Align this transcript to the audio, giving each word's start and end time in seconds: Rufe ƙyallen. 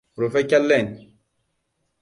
Rufe 0.17 0.43
ƙyallen. 0.47 0.89